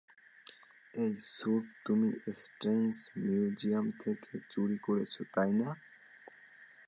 এই 0.93 1.13
স্যুট 1.31 1.65
তুমি 1.85 2.09
strange 2.41 2.93
museum 3.23 3.85
থেকে 4.01 4.31
চুরি 4.49 4.77
করেছো, 4.77 5.21
তাই 5.33 5.51
না? 5.53 5.69